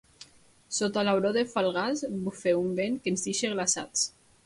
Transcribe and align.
Sota 0.77 1.03
l'auró 1.09 1.33
de 1.37 1.45
Falgars 1.53 2.03
bufa 2.25 2.57
un 2.65 2.75
vent 2.83 3.01
que 3.05 3.15
ens 3.15 3.31
deixa 3.31 3.57
glaçats. 3.57 4.13